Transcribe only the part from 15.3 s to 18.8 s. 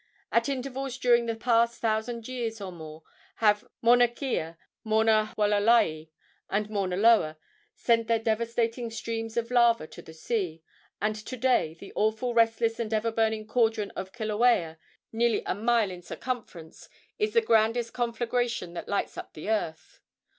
a mile in circumference, is the grandest conflagration